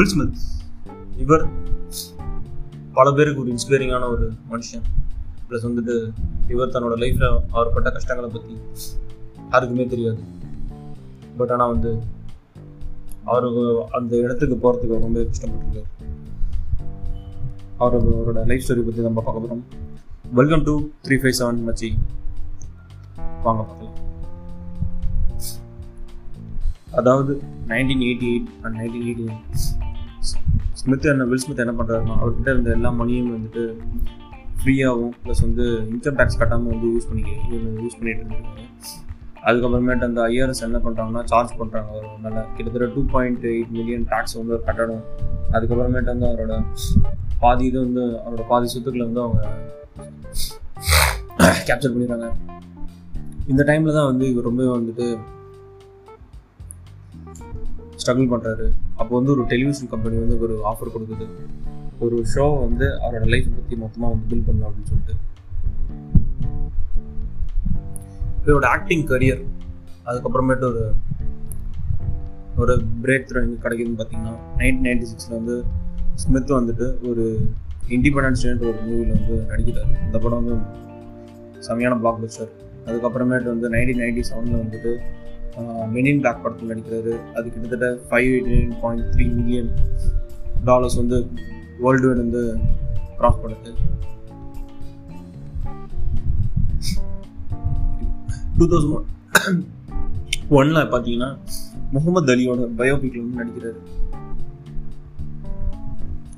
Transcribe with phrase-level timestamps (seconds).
[0.00, 0.36] Will Smith
[1.22, 1.42] இவர்
[2.98, 4.84] பல பேருக்கு ஒரு இன்ஸ்பைரிங்கான ஒரு மனுஷன்.
[5.48, 5.94] ப்ளஸ் வந்துட்டு
[6.52, 8.54] இவர் தன்னோட லைஃப்பில் அவர் பட்ட கஷ்டங்களை பற்றி
[9.52, 10.22] யாருக்குமே தெரியாது.
[11.38, 11.90] பட் ஆனால் வந்து
[13.32, 13.48] அவர்
[13.98, 15.90] அந்த இடத்துக்கு போகிறதுக்கு ரொம்ப கஷ்டப்பட்டிருக்கார்.
[17.82, 19.62] அவர் அவரோட லைஃப் ஸ்டோரி பற்றி நம்ம பார்க்க போகிறோம்
[20.40, 20.76] welcome to
[21.08, 21.90] three five seven மச்சி.
[23.48, 23.98] வாங்க பார்க்கலாம்.
[27.00, 27.32] அதாவது
[27.74, 29.46] nineteen eighty eight and nineteen eighty nine
[30.80, 33.62] Smith என்ன வில் ஸ்மித் என்ன பண்ணுறாருன்னா அவர்கிட்ட இருந்த எல்லா மணியும் வந்துட்டு
[34.60, 37.30] ஃப்ரீயாகவும் ப்ளஸ் வந்து இன்கம் டேக்ஸ் கட்டாமல் வந்து யூஸ் பண்ணிக்க
[37.84, 38.66] யூஸ் பண்ணிட்டு இருந்தாங்க
[39.48, 44.36] அதுக்கப்புறமேட்டு அந்த ஐஆர்எஸ் என்ன பண்ணுறாங்கன்னா சார்ஜ் பண்ணுறாங்க அவர் மேலே கிட்டத்தட்ட two point eight million tax
[44.40, 45.04] வந்து கட்டணும்.
[45.54, 46.56] அதுக்கப்புறமேட்டு வந்து அவரோட
[47.44, 49.40] பாதி இது வந்து அவரோட பாதி சொத்துக்களை வந்து அவங்க
[51.68, 52.28] கேப்சர் பண்ணிடுறாங்க.
[53.52, 55.08] இந்த டைமில் தான் வந்து இவர் ரொம்ப வந்துட்டு
[58.02, 58.66] ஸ்ட்ரகிள் பண்ணுறாரு
[59.00, 61.26] அப்போ வந்து ஒரு டெலிவிஷன் கம்பெனி வந்து ஒரு ஆஃபர் கொடுக்குது.
[62.04, 65.14] ஒரு ஷோ வந்து அவரோட லைஃப் பற்றி மொத்தமாக வந்து பில் பண்ணலாம் அப்படின்னு சொல்லிட்டு.
[68.44, 69.42] இவரோட ஆக்டிங் கரியர்
[70.08, 70.84] அதுக்கப்புறமேட்டு ஒரு
[72.62, 75.56] ஒரு பிரேக் த்ரோ எங்கே கிடைக்குதுன்னு பார்த்தீங்கன்னா நைன்டீன் நைன்டி சிக்ஸில் வந்து
[76.22, 77.24] ஸ்மித் வந்துட்டு ஒரு
[77.96, 79.92] இண்டிபெண்டன்ஸ் டேன்ற ஒரு மூவியில் வந்து நடிக்கிறாரு.
[80.06, 80.56] இந்த படம் வந்து
[81.68, 82.52] செமையான பிளாக் பஸ்டர்
[82.86, 84.92] அதுக்கப்புறமேட்டு வந்து நைன்டீன் நைன்டி செவனில் வந்துட்டு
[85.94, 87.12] மெனின் பிளாக் படத்தில் நடிக்கிறாரு.
[87.36, 89.70] அது கிட்டத்தட்ட five eighty nine point three million
[90.64, 91.18] dollars வந்து
[91.84, 92.42] வேர்ல்டு வைட் வந்து
[93.18, 93.72] கிராஸ் பண்ணுது
[98.58, 99.66] டூ தௌசண்ட்
[100.58, 101.30] ஒன்ல பார்த்தீங்கன்னா
[101.94, 103.80] முகமது அலியோட பயோபிக்ல வந்து நடிக்கிறாரு.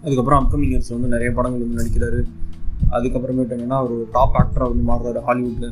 [0.03, 2.21] அதுக்கப்புறம் அப்கமிங் இயர்ஸ் வந்து நிறைய படங்கள் வந்து நடிக்கிறாரு.
[2.97, 5.69] அதுக்கப்புறமேட்டு என்னன்னா அவர் டாப் ஆக்டராக வந்து மாறுறாரு ஹாலிவுட்ல.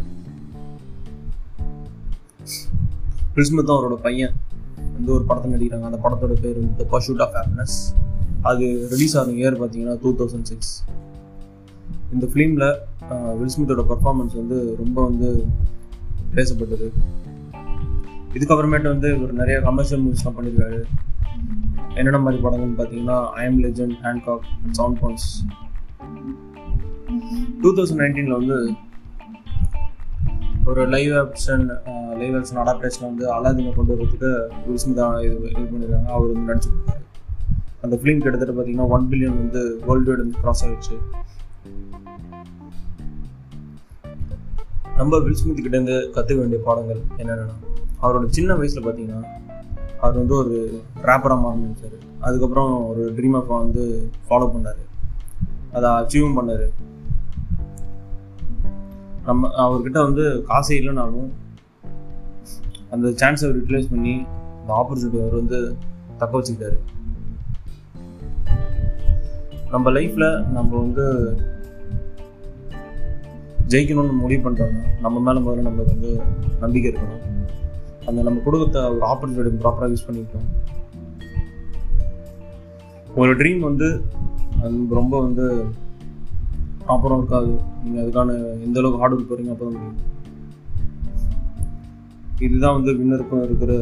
[3.35, 4.35] பிரிஸ்மத் அவரோட பையன்.
[4.97, 5.87] வந்து ஒரு படத்தை நடிக்கிறாங்க.
[5.91, 7.77] அந்த படத்தோட பேர் வந்து பர்ஷூட் ஆஃப் ஹாப்பினஸ்
[8.51, 10.73] அது ரிலீஸ் ஆகும் இயர் பார்த்தீங்கன்னா டூ தௌசண்ட் சிக்ஸ்
[12.15, 12.67] இந்த ஃபிலிமில்
[13.41, 15.29] வில்ஸ்மித்தோட பர்ஃபார்மன்ஸ் வந்து ரொம்ப வந்து
[16.35, 16.89] பேசப்பட்டது.
[18.35, 20.81] இதுக்கப்புறமேட்டு வந்து இவர் நிறைய கமர்ஷியல் மூவிஸ்லாம் பண்ணியிருக்காரு
[21.95, 25.27] என்னென்ன மாதிரி படங்கள்னு பார்த்தீங்கன்னா ஐஎம் லெஜண்ட் ஹேண்ட்காக் சவுண்ட் பான்ஸ்
[27.63, 28.59] டூ தௌசண்ட் நைன்டீனில் வந்து
[30.71, 31.63] ஒரு live action
[32.21, 34.31] live action adaptation வந்து அலாதீனை கொண்டு வரதுக்கு
[34.67, 37.03] வில்ஸ்மித் இது இது பண்ணியிருக்காங்க அவர் வந்து நடிச்சிருக்காரு.
[37.85, 40.97] அந்த ஃபிலிம் கிட்டத்தட்ட பார்த்தீங்கன்னா ஒன் பில்லியன் வந்து வேர்ல்டு வைடு வந்து கிராஸ் ஆகிடுச்சு
[44.99, 47.57] நம்ம வில்ஸ்மித் கிட்டேருந்து கற்றுக்க வேண்டிய பாடங்கள் என்னென்னா
[48.03, 49.23] அவரோட சின்ன வயசில் பார்த்தீங்கன்னா
[50.03, 50.55] அவர் வந்து ஒரு
[51.09, 53.85] ரேப்பராக மாறினார் அதுக்கப்புறம் ஒரு ட்ரீம் அப்பா வந்து
[54.29, 54.81] ஃபாலோ பண்ணார்.
[55.77, 56.67] அதை அச்சீவும் பண்ணார்.
[59.27, 61.29] நம்ம அவர்கிட்ட வந்து காசே இல்லைனாலும்
[62.91, 64.15] அந்த சான்ஸை அவர் யூட்டிலைஸ் பண்ணி
[64.61, 65.59] அந்த ஆப்பர்ச்சுனிட்டி அவர் வந்து
[66.19, 66.79] தக்க வச்சுக்கிட்டாரு.
[69.71, 71.05] நம்ம லைஃப்பில் நம்ம வந்து
[73.73, 76.13] ஜெயிக்கணும்னு முடிவு பண்ணுறோம்னா நம்ம மேலே முதல்ல நம்மளுக்கு வந்து
[76.61, 77.23] நம்பிக்கை இருக்கணும்.
[78.07, 80.49] அந்த நம்ம குடும்பத்தை ஒரு ஆப்பர்ச்சுனிட்டி ப்ராப்பராக யூஸ் பண்ணிக்கிட்டோம்.
[83.15, 83.89] ஒரு ட்ரீம் வந்து
[84.63, 85.47] அது ரொம்ப வந்து
[86.85, 87.53] ப்ராப்பராக இருக்காது.
[87.85, 88.31] நீங்கள் அதுக்கான
[88.67, 89.99] எந்த அளவுக்கு ஹார்ட் ஒர்க் போகிறீங்க அப்போ தான் முடியும்.
[92.47, 93.73] இதுதான் வந்து வின்னருக்கும் இருக்கிற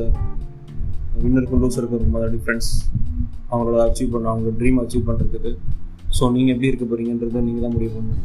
[1.25, 2.71] வின்னருக்கும் லூஸருக்கும் இருக்கிற டிஃப்ரென்ஸ்
[3.51, 5.53] அவங்களோட அச்சீவ் பண்ண அவங்களோட ட்ரீம் அச்சீவ் பண்ணுறதுக்கு
[6.17, 8.25] ஸோ நீங்கள் எப்படி இருக்க போகிறீங்கன்றதை நீங்கள் தான் முடிவு பண்ணணும்.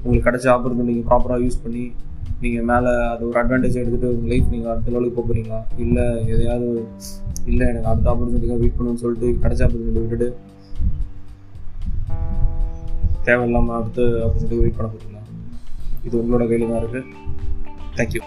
[0.00, 1.84] உங்களுக்கு கிடைச்ச ஆப்பர்ச்சுனிட்டி நீங்கள் ப்ராப்பராக யூஸ் பண்ணி
[2.42, 6.68] நீங்கள் மேலே அது ஒரு அட்வான்டேஜ் எடுத்துகிட்டு உங்கள் லைஃப் நீங்கள் அடுத்த லெவலுக்கு போக போகிறீங்களா இல்லை எதையாவது
[7.50, 10.28] இல்லை எனக்கு அடுத்த ஆப்பர்ச்சுனிட்டிக்காக வெயிட் பண்ணணும்னு சொல்லிட்டு கிடைச்ச ஆப்பர்ச்சுனிட்டி விட்டுட்டு
[13.24, 15.22] தேவையில்லாமல் அடுத்து அவங்க வெயிட் பண்ண போகிறீங்களா
[16.04, 17.04] இது உங்களோட கையில் தான் இருக்குது
[17.96, 18.22] தேங்க்யூ